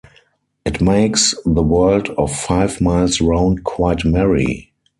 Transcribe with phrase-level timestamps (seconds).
[0.65, 4.71] It makes the world of five miles round quite merry.